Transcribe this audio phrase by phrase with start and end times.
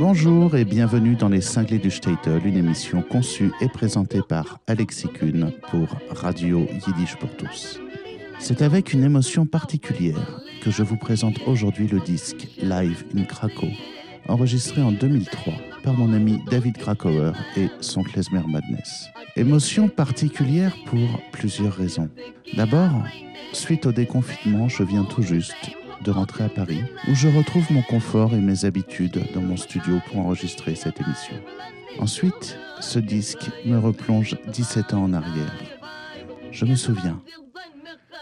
[0.00, 5.08] Bonjour et bienvenue dans Les Cinglés du Statel, une émission conçue et présentée par Alexis
[5.08, 7.78] Kuhn pour Radio Yiddish pour tous.
[8.38, 13.68] C'est avec une émotion particulière que je vous présente aujourd'hui le disque Live in Krakow,
[14.26, 15.52] enregistré en 2003
[15.82, 19.10] par mon ami David Krakauer et son Klezmer Madness.
[19.36, 22.08] Émotion particulière pour plusieurs raisons.
[22.56, 23.04] D'abord,
[23.52, 27.82] suite au déconfinement, je viens tout juste de rentrer à Paris, où je retrouve mon
[27.82, 31.34] confort et mes habitudes dans mon studio pour enregistrer cette émission.
[31.98, 35.52] Ensuite, ce disque me replonge 17 ans en arrière.
[36.50, 37.20] Je me souviens,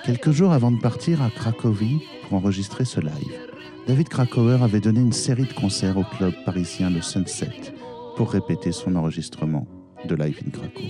[0.05, 3.49] quelques jours avant de partir à Cracovie pour enregistrer ce live,
[3.87, 7.73] David Krakauer avait donné une série de concerts au club parisien Le Sunset
[8.17, 9.67] pour répéter son enregistrement
[10.05, 10.85] de Live in Krakow.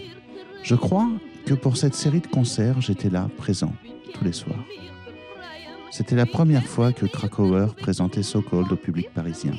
[0.62, 1.08] Je crois
[1.46, 3.72] que pour cette série de concerts, j'étais là, présent,
[4.14, 4.64] tous les soirs.
[5.90, 9.52] C'était la première fois que Krakauer présentait So Cold au public parisien.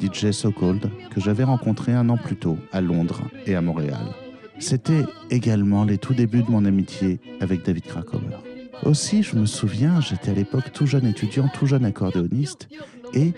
[0.00, 4.14] DJ So Cold, que j'avais rencontré un an plus tôt à Londres et à Montréal.
[4.58, 8.42] C'était également les tout débuts de mon amitié avec David Krakauer.
[8.84, 12.68] Aussi, je me souviens, j'étais à l'époque tout jeune étudiant, tout jeune accordéoniste,
[13.14, 13.32] et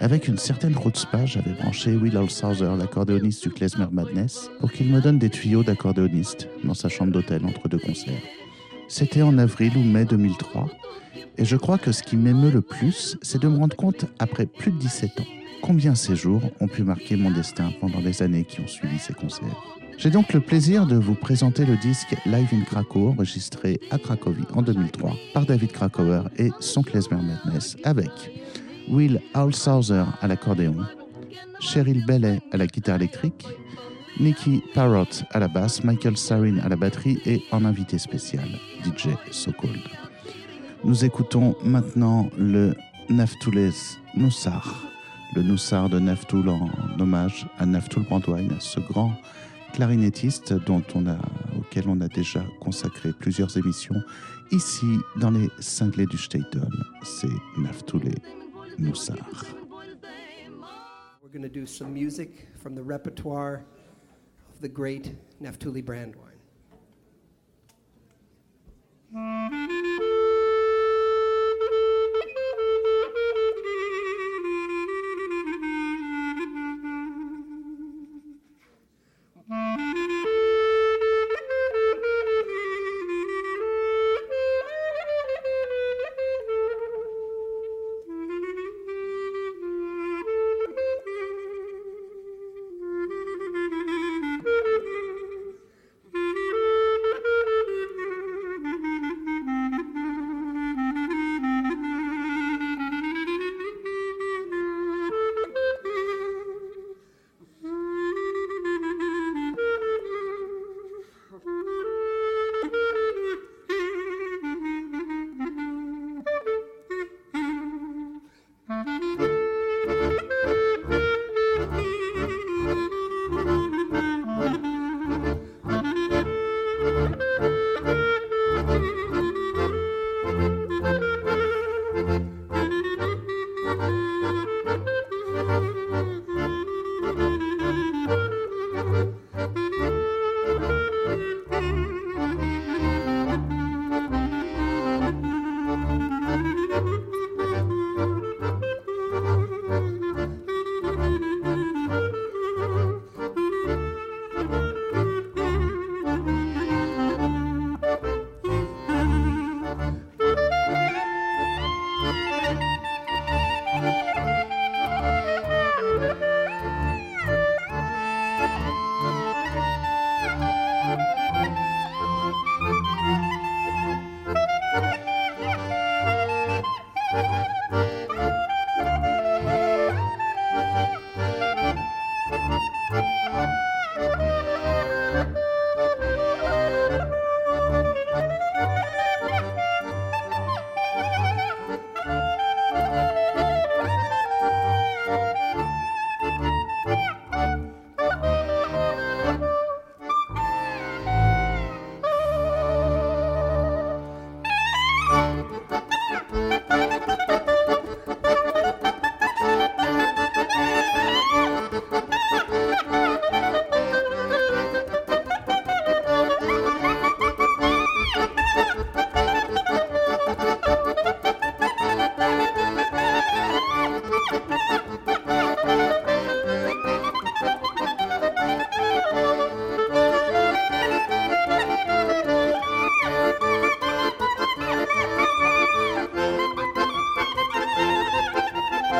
[0.00, 5.00] avec une certaine chutzpah, j'avais branché Will Alsauser, l'accordéoniste du Klezmer Madness, pour qu'il me
[5.00, 8.22] donne des tuyaux d'accordéoniste dans sa chambre d'hôtel entre deux concerts.
[8.88, 10.68] C'était en avril ou mai 2003,
[11.36, 14.46] et je crois que ce qui m'émeut le plus, c'est de me rendre compte, après
[14.46, 15.26] plus de 17 ans,
[15.62, 19.12] combien ces jours ont pu marquer mon destin pendant les années qui ont suivi ces
[19.12, 19.62] concerts.
[19.98, 24.46] J'ai donc le plaisir de vous présenter le disque Live in Krakow, enregistré à Cracovie
[24.54, 28.10] en 2003 par David Krakauer et son Klezmer Madness, avec
[28.88, 30.76] Will Alsauser à l'accordéon,
[31.60, 33.46] Cheryl Bellet à la guitare électrique,
[34.20, 38.48] Nicky Parrott à la basse, Michael Sarin à la batterie et en invité spécial,
[38.84, 39.80] DJ So Cold.
[40.84, 42.74] Nous écoutons maintenant le
[43.08, 43.72] Naftoules
[44.14, 44.86] Noussar,
[45.34, 49.12] le Noussar de Naftoul en hommage à Naftoul Brandwine, ce grand
[49.72, 51.18] clarinettiste dont on a,
[51.58, 54.00] auquel on a déjà consacré plusieurs émissions
[54.50, 56.70] ici dans les cinglés du Staten.
[57.02, 58.14] C'est Naftoulé
[58.78, 59.16] Noussar.
[61.22, 63.64] We're going to do some music from the repertoire
[64.54, 64.68] of the
[69.10, 69.87] Música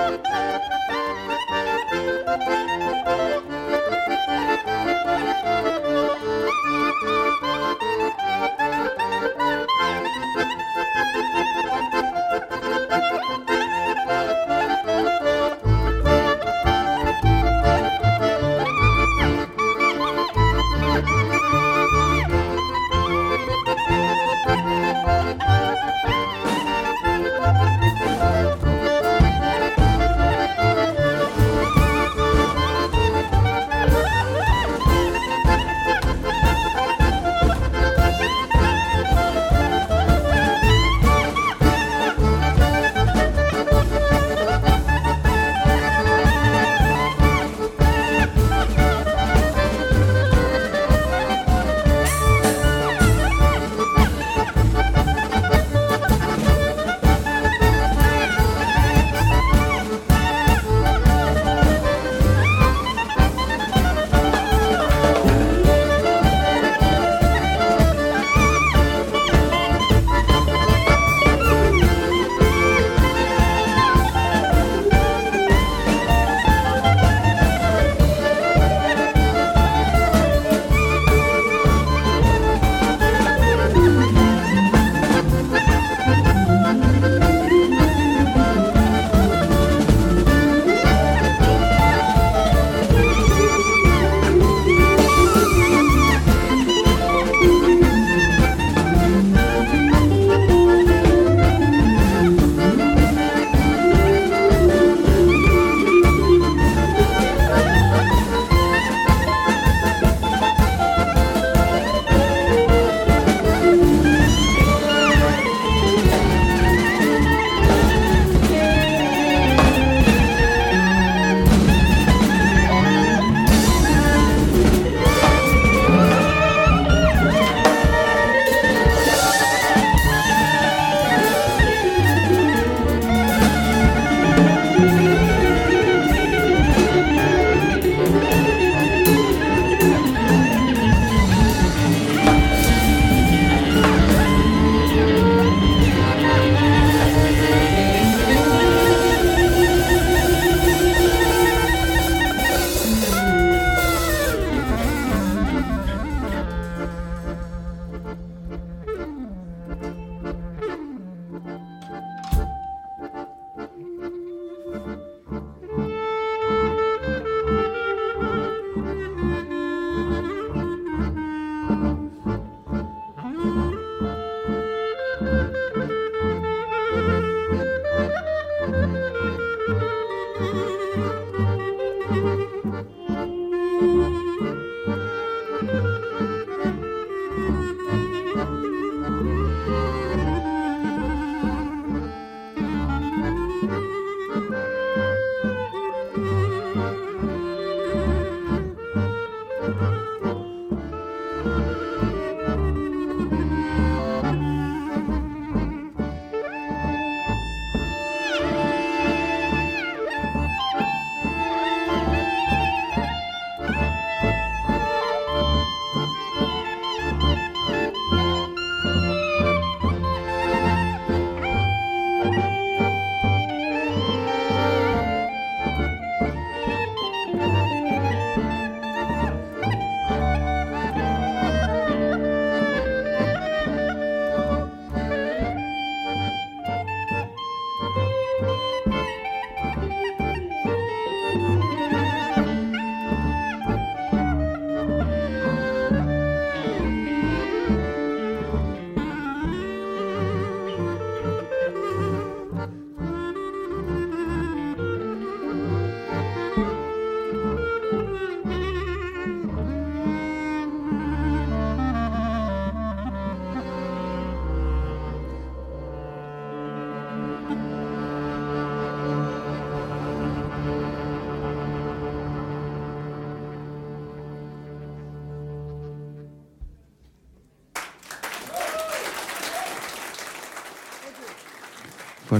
[0.01, 0.28] Oh,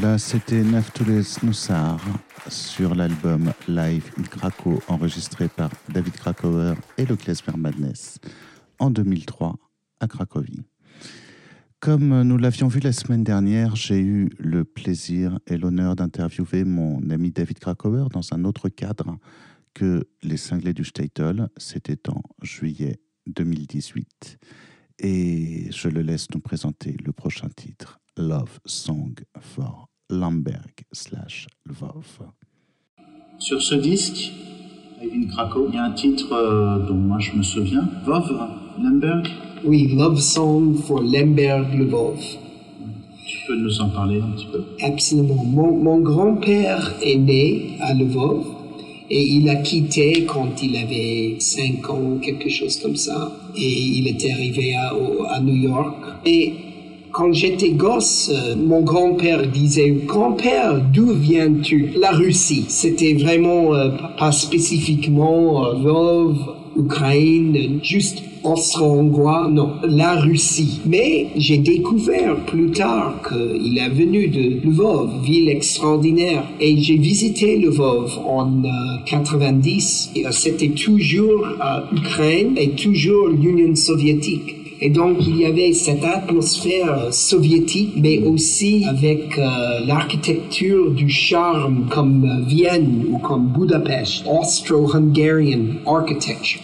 [0.01, 2.01] Voilà, c'était Naftules Nussar
[2.49, 8.21] sur l'album Live in Krakow enregistré par David Krakauer et le Klezmer Madness
[8.79, 9.57] en 2003
[9.99, 10.63] à Cracovie.
[11.81, 17.11] Comme nous l'avions vu la semaine dernière, j'ai eu le plaisir et l'honneur d'interviewer mon
[17.11, 19.19] ami David Krakauer dans un autre cadre
[19.75, 21.49] que les cinglés du Statel.
[21.57, 24.39] C'était en juillet 2018.
[25.01, 32.21] Et je le laisse nous présenter le prochain titre, Love Song for Lamberg slash Lvov.
[33.39, 34.33] Sur ce disque,
[35.03, 38.31] Ivan Krakow, il y a un titre euh, dont moi je me souviens, Vov,
[38.83, 39.29] Lamberg?
[39.65, 42.19] Oui, Love Song for Lemberg Lvov.
[43.27, 44.65] Tu peux nous en parler un petit peu?
[44.83, 45.45] Absolument.
[45.45, 48.47] Mon, mon grand-père est né à Lvov
[49.11, 53.33] et il a quitté quand il avait 5 ans, quelque chose comme ça.
[53.57, 54.93] Et il était arrivé à,
[55.31, 55.97] à New York.
[56.27, 56.55] Et
[57.13, 61.91] quand j'étais gosse, euh, mon grand-père disait Grand-père, d'où viens-tu?
[61.97, 62.67] La Russie.
[62.69, 66.33] C'était vraiment euh, pas spécifiquement euh,
[66.77, 70.81] Ukraine, juste austro-hongrois, non, la Russie.
[70.87, 77.57] Mais j'ai découvert plus tard qu'il est venu de Lvov, ville extraordinaire, et j'ai visité
[77.57, 78.69] Lvov en euh,
[79.07, 80.13] 90.
[80.17, 84.58] Et, euh, C'était toujours euh, Ukraine et toujours l'Union soviétique.
[84.81, 91.09] Et donc, il y avait cette atmosphère euh, soviétique, mais aussi avec euh, l'architecture du
[91.09, 96.61] charme comme euh, Vienne ou comme Budapest, Austro-Hungarian architecture.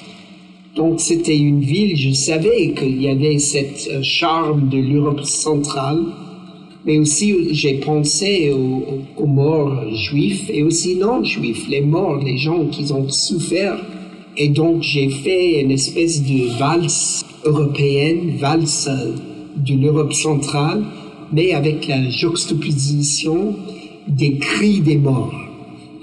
[0.76, 6.02] Donc c'était une ville, je savais qu'il y avait cette euh, charme de l'Europe centrale,
[6.85, 12.37] mais aussi j'ai pensé aux- aux morts juifs et aussi non juifs, les morts, les
[12.38, 13.76] gens qui ont souffert.
[14.37, 19.12] Et donc j'ai fait une espèce de valse européenne, valse euh,
[19.57, 20.85] de l'Europe centrale,
[21.33, 23.55] mais avec la juxtaposition
[24.09, 25.45] des cris des morts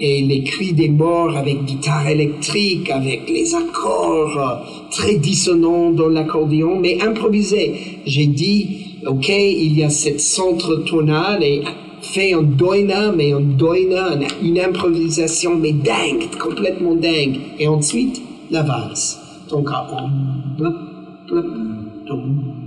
[0.00, 6.08] et les cris des morts avec guitare électrique, avec les accords euh, très dissonants dans
[6.08, 7.74] l'accordéon, mais improvisés.
[8.04, 11.62] J'ai dit, ok, il y a cette centre tonale et
[12.00, 17.36] fait un doina, mais un doina, une, une improvisation, mais dingue, complètement dingue.
[17.60, 18.21] Et ensuite,
[18.52, 19.18] la valse.
[19.50, 20.08] Donc, on
[20.56, 20.74] blop,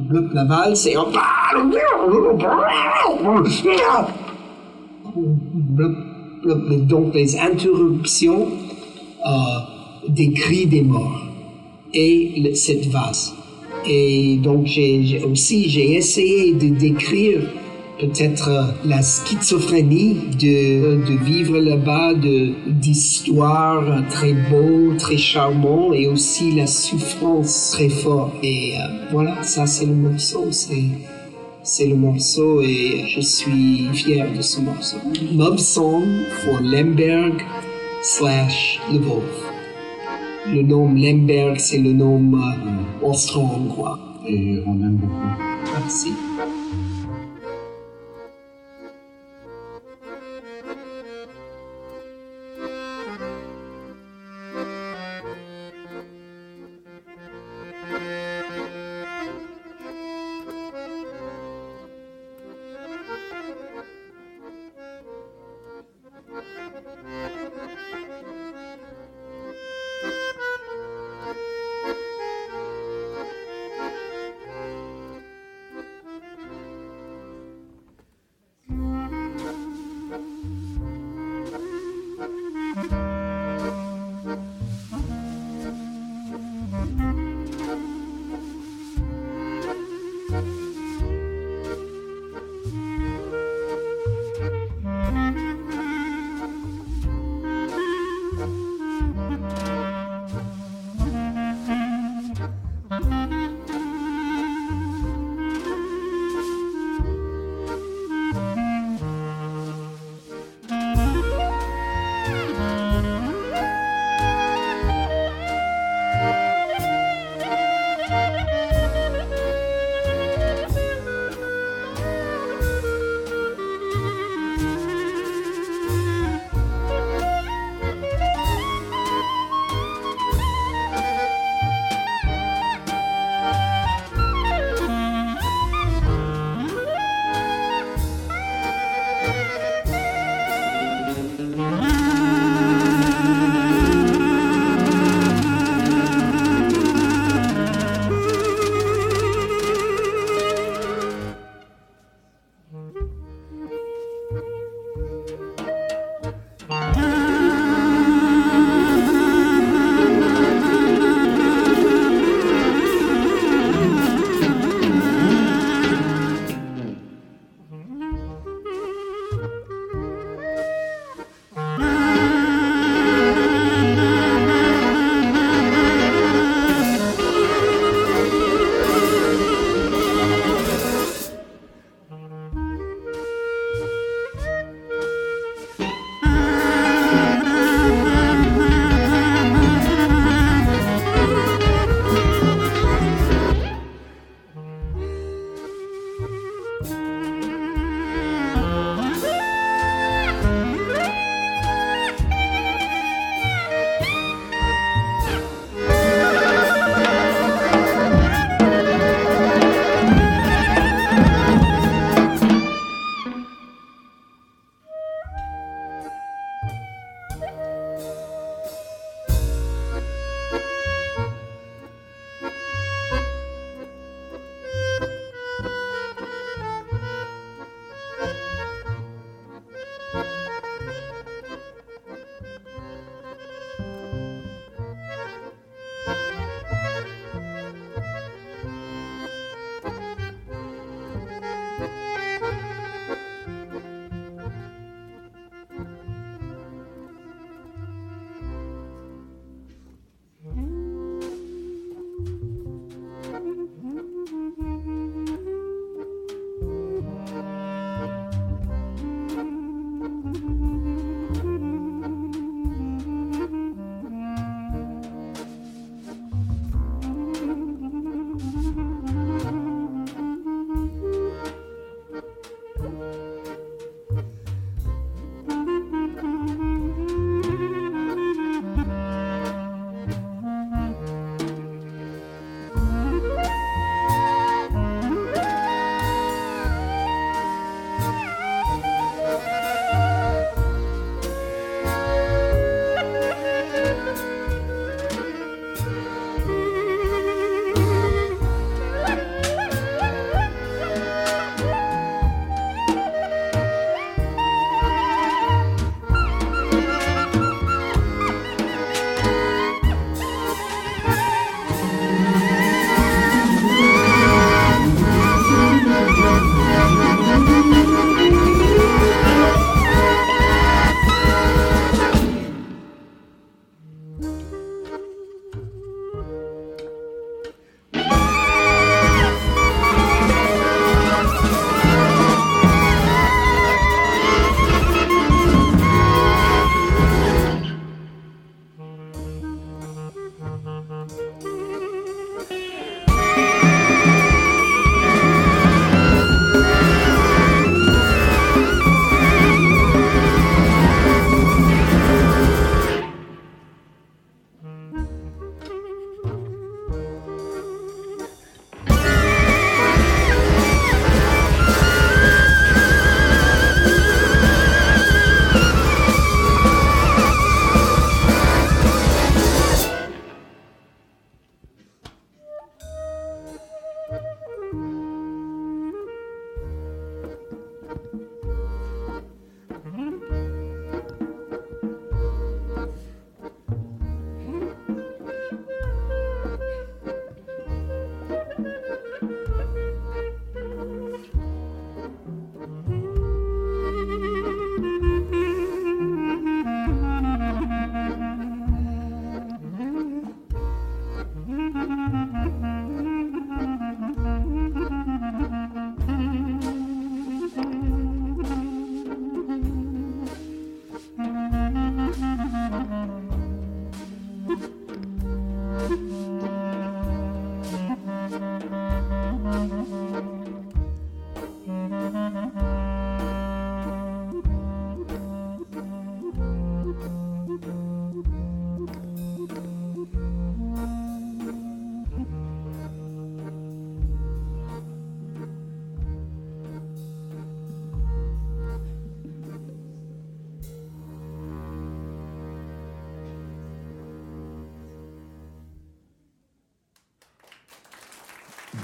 [0.09, 1.05] blop, la valse et on
[6.87, 8.47] donc les interruptions
[9.25, 9.29] euh,
[10.09, 11.21] des cris des morts
[11.93, 13.33] et cette vase.
[13.87, 17.41] Et donc j'ai- aussi j'ai essayé de décrire
[17.99, 26.51] peut-être la schizophrénie de, de vivre là-bas, de d'histoires très beaux, très charmants et aussi
[26.51, 28.33] la souffrance très forte.
[28.43, 30.89] Et euh, voilà, ça c'est le morceau, c'est
[31.63, 34.97] c'est le morceau et je suis fier de ce morceau.
[35.35, 36.05] Love Song
[36.43, 37.41] for Lemberg
[38.03, 39.23] slash Lvov.
[40.53, 43.99] Le nom Lemberg, c'est le nom euh, austro-hongrois.
[44.27, 45.43] Et on aime beaucoup.
[45.73, 46.09] Merci.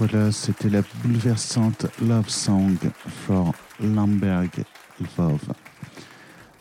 [0.04, 4.50] Voilà, c'était la bouleversante Love Song for Lamberg
[5.00, 5.54] Lvov.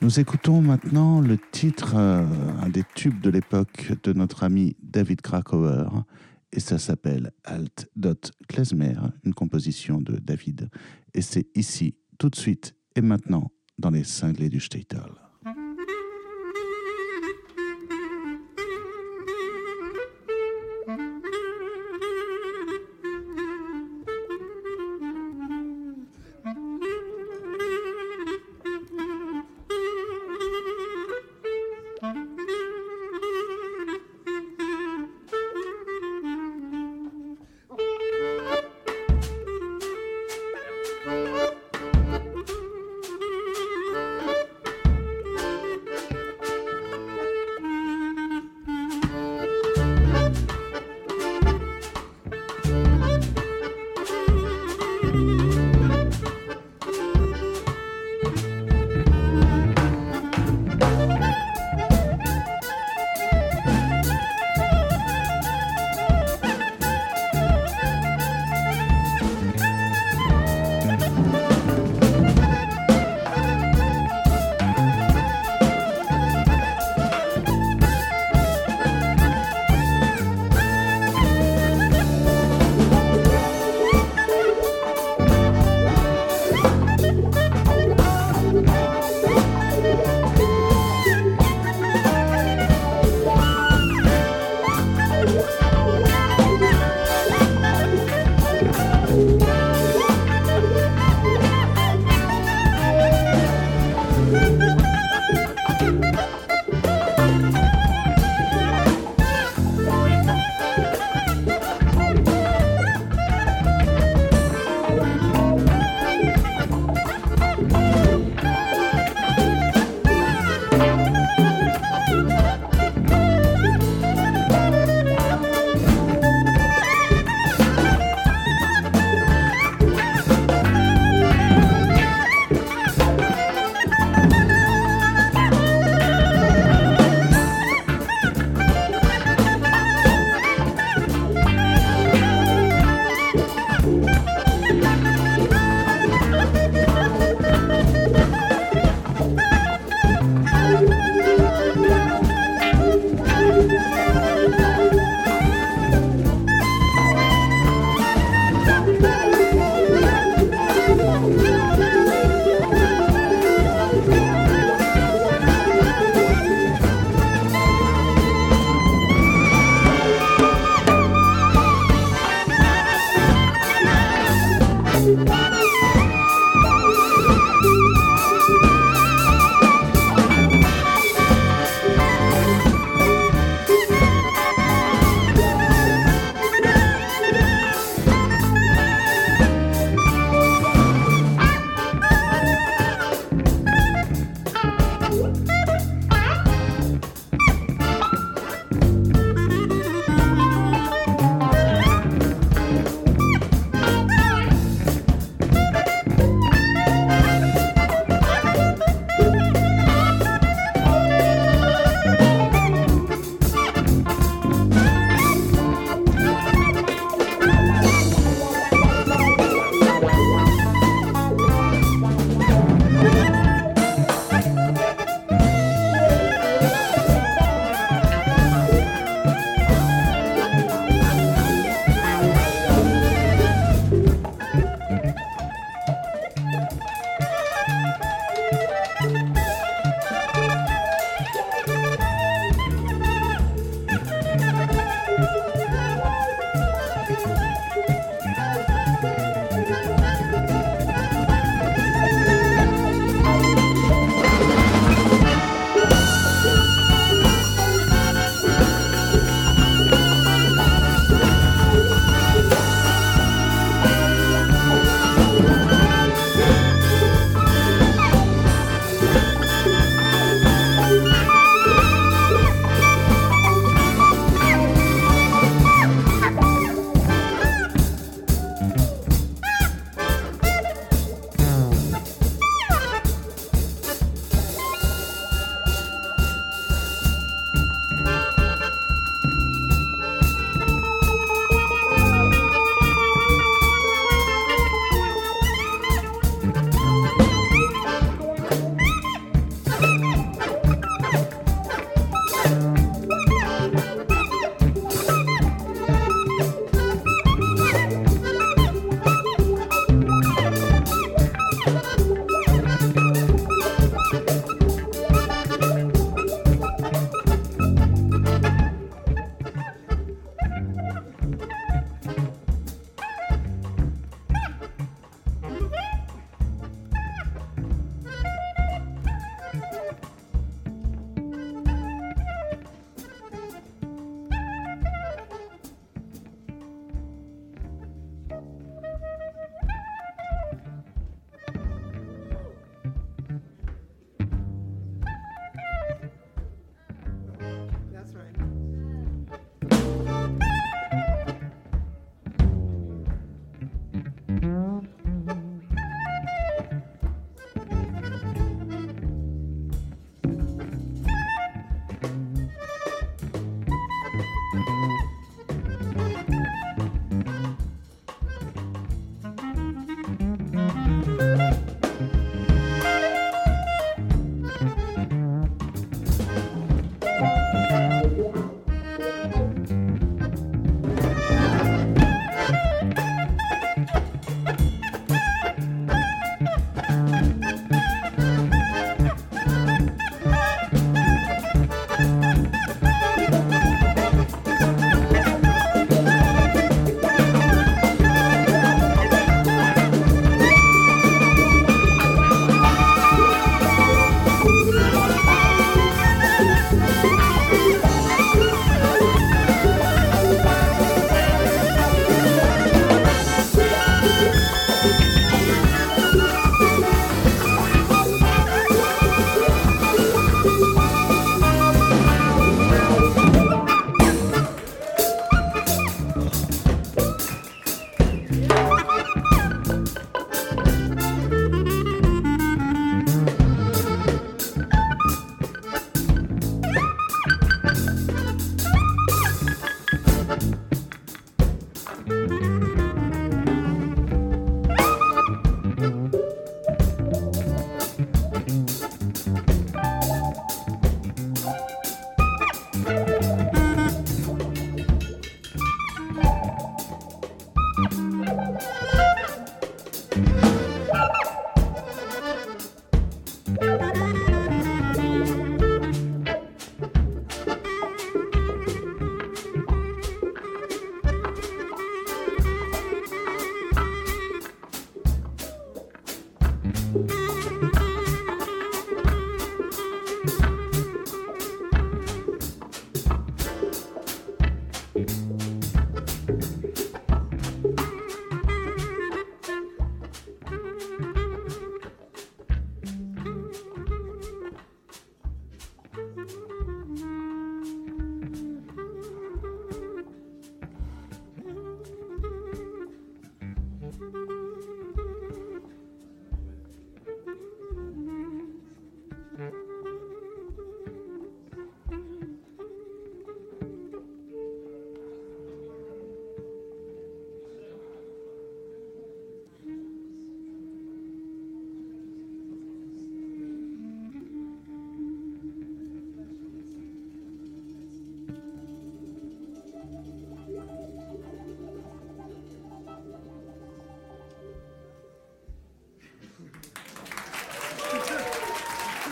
[0.02, 2.26] Nous écoutons maintenant le titre, euh,
[2.60, 5.88] un des tubes de l'époque de notre ami David Krakauer,
[6.52, 10.68] et ça s'appelle Alt Dot Klezmer, une composition de David.
[11.14, 15.29] Et c'est ici, tout de suite et maintenant, dans les cinglés du Statel.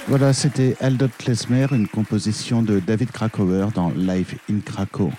[0.08, 5.12] Voilà, c'était Aldot Klezmer, une composition de David Krakauer dans Live in Krakow,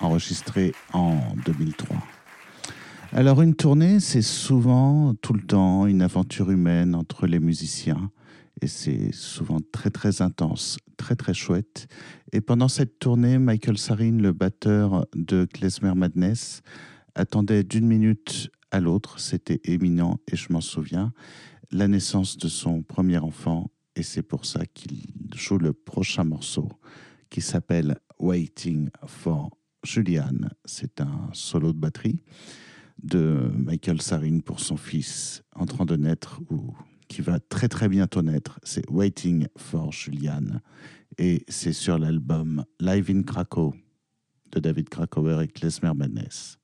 [0.00, 1.96] enregistrée en 2003.
[3.12, 8.10] Alors une tournée, c'est souvent, tout le temps, une aventure humaine entre les musiciens,
[8.60, 11.86] et c'est souvent très très intense, très très chouette.
[12.32, 16.60] Et pendant cette tournée, Michael Sarin, le batteur de Klezmer Madness,
[17.14, 21.14] attendait d'une minute à l'autre, c'était éminent et je m'en souviens,
[21.70, 25.02] la naissance de son premier enfant et c'est pour ça qu'il
[25.34, 26.68] joue le prochain morceau
[27.30, 29.50] qui s'appelle Waiting for
[29.84, 30.48] Julian.
[30.64, 32.22] C'est un solo de batterie
[33.02, 36.74] de Michael Sarin pour son fils en train de naître ou
[37.08, 38.58] qui va très très bientôt naître.
[38.62, 40.60] C'est Waiting for Julian
[41.18, 43.74] et c'est sur l'album Live in Krakow
[44.52, 46.58] de David Krakauer et Klezmer Madness.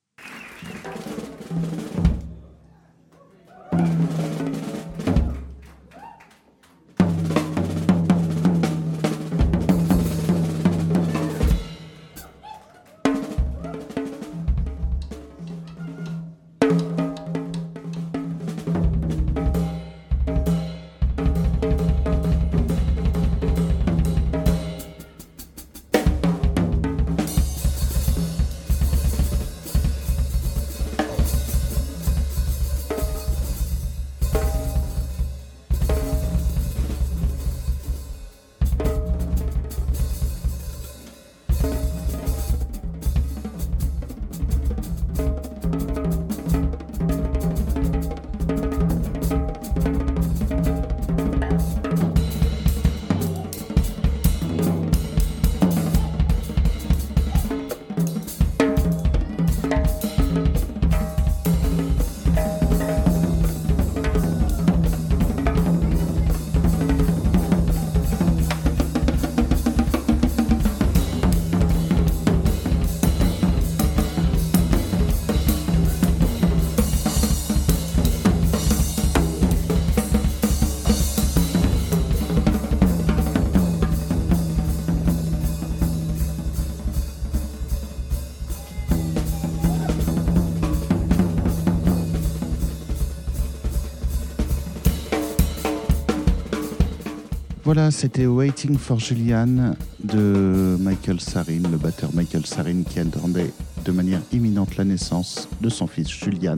[97.90, 103.50] C'était Waiting for Julian de Michael Sarin, le batteur Michael Sarin qui attendait
[103.84, 106.56] de manière imminente la naissance de son fils Julian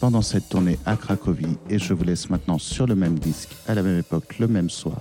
[0.00, 1.58] pendant cette tournée à Cracovie.
[1.68, 4.70] Et je vous laisse maintenant sur le même disque, à la même époque, le même
[4.70, 5.00] soir,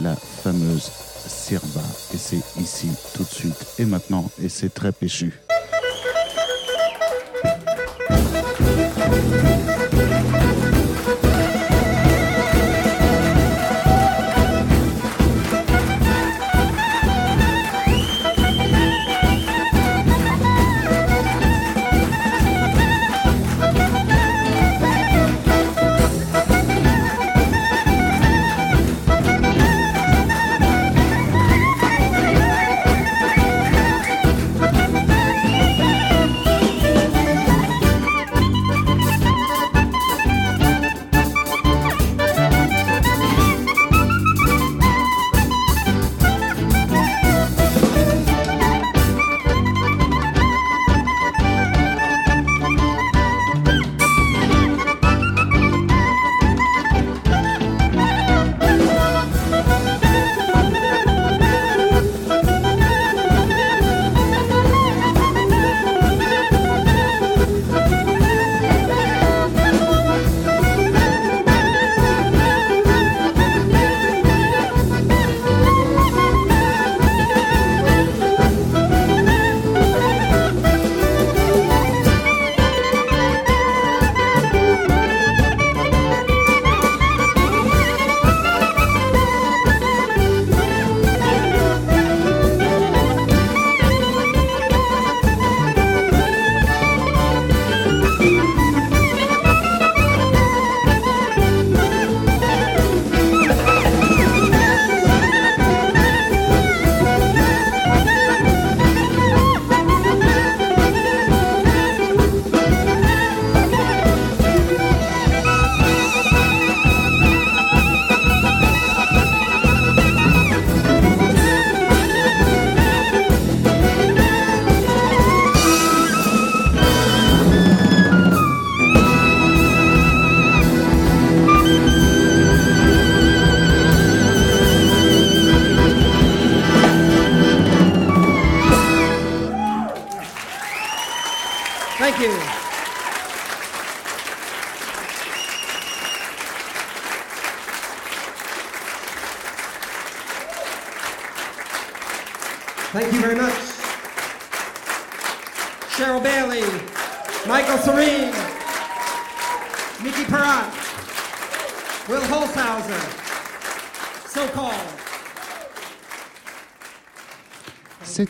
[0.00, 0.90] la fameuse
[1.26, 1.82] Sirba.
[2.14, 5.40] Et c'est ici, tout de suite, et maintenant, et c'est très péchu.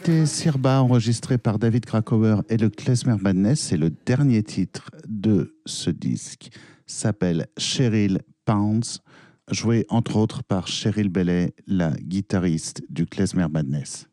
[0.08, 3.60] C'était Sirba enregistré par David Krakauer et le Klezmer Madness.
[3.60, 6.48] C'est le dernier titre de ce disque.
[6.86, 9.02] S'appelle Cheryl Pounds,
[9.50, 14.08] joué entre autres par Cheryl Bellet, la guitariste du Klezmer Madness.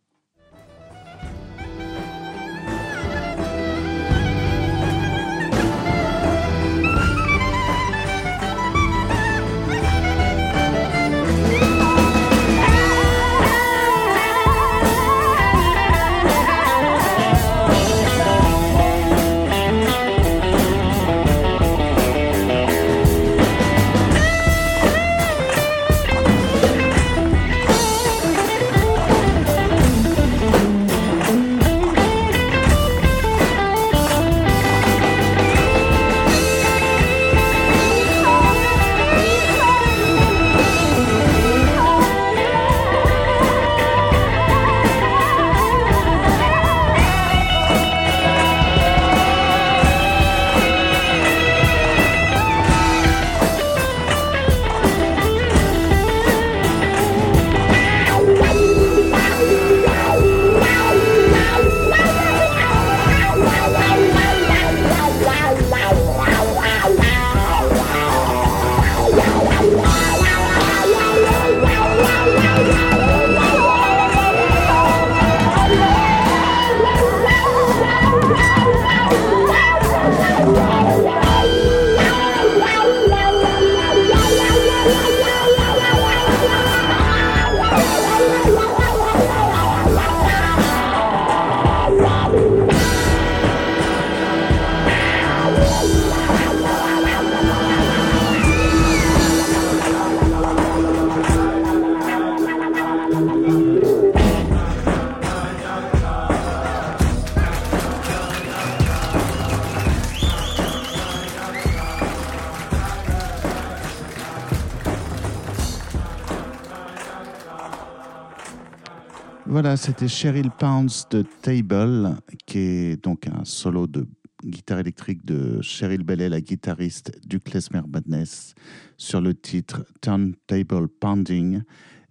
[119.86, 122.17] C'était Cheryl Pounds de Table,
[122.47, 124.07] qui est donc un solo de
[124.43, 128.55] guitare électrique de Cheryl Bellet, la guitariste du Klezmer Madness,
[128.97, 131.61] sur le titre Turntable Pounding.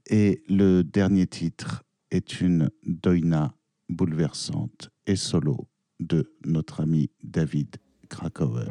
[0.09, 3.57] Et le dernier titre est une doina
[3.89, 5.69] bouleversante et solo
[5.99, 7.75] de notre ami David
[8.09, 8.69] Krakauer.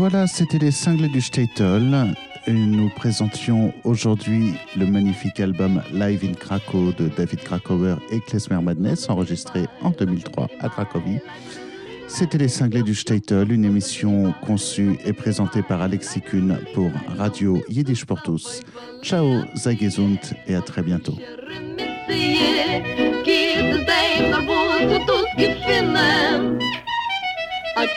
[0.00, 2.16] Voilà, c'était les cinglés du Statel.
[2.48, 9.10] Nous présentions aujourd'hui le magnifique album Live in Krakow de David Krakower et Klezmer Madness,
[9.10, 11.18] enregistré en 2003 à Cracovie.
[12.08, 17.62] C'était les cinglés du Statel, une émission conçue et présentée par Alexis Kuhn pour Radio
[17.68, 18.62] Yiddish pour tous.
[19.02, 21.18] Ciao, Zagezund et à très bientôt.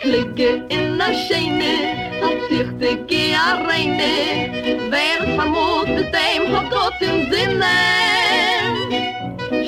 [0.04, 1.76] A klikke in a scheine,
[2.22, 7.78] a zichte ge a reine, wer vermut es dem hat Gott im Sinne.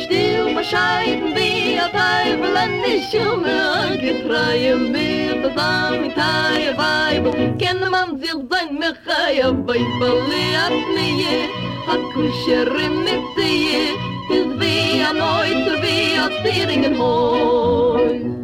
[0.04, 8.20] Still bescheiden wie a Teufel an die Schumme, getreue mir das Amitaie Weibel, kenne man
[8.20, 11.48] sich sein Mechaia Weibel, leat nie,
[11.88, 13.96] a kusherin mit sie,
[14.36, 18.12] is wie a Neuzer, wie a Zieringenhäus.
[18.12, 18.35] Es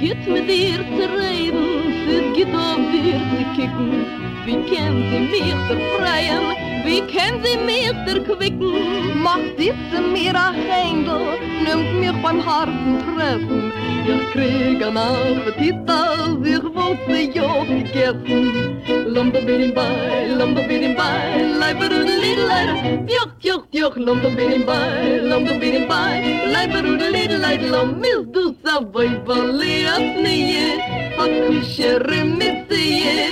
[0.00, 1.66] Gitt mit dir zu reden,
[2.06, 4.30] sitt gitt av dir til kicken.
[4.46, 6.44] wie kenn sie mir der freien,
[6.84, 9.22] wie kenn sie mich der quicken.
[9.22, 13.72] Mach diese mir a Händel, nimmt mich beim harten Treffen.
[14.12, 18.80] Ich krieg an Appetit, als ich wollte ja bin
[19.14, 23.06] Lumba bidim bei, bin im bei, leiber und lidleider.
[23.06, 25.20] Tjoch, tjoch, tjoch, lumba bidim bei,
[25.60, 26.22] bin im bei,
[26.52, 27.68] leiber und lidleider.
[27.68, 28.80] Lamm ist du sa,
[29.90, 33.30] приятные, а кущи рымицые.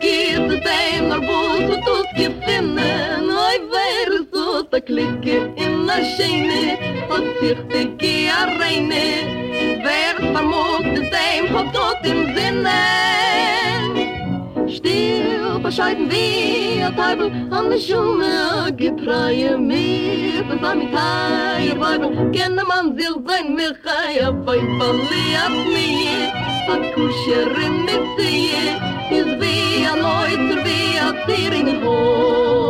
[0.00, 7.68] Кит дай на работу тут кипенна, но и верзу так легкие и нашейные, от всех
[7.68, 9.80] такие арейные.
[9.82, 12.30] Вер по мосту дай им хотот им
[15.70, 18.32] bescheiden wie a Teibel an der Schumme
[18.66, 25.56] a gepreie mir von seinem Teier Weibel kenne man sich sein Michael a Weibel liat
[25.74, 26.26] mir?
[26.74, 28.50] A Kuscherin mit sie
[29.14, 32.69] is wie a Neuzer wie a Zier in den Hohen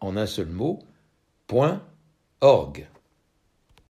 [0.00, 0.80] en un seul mot,
[1.46, 1.82] point
[2.40, 2.88] org.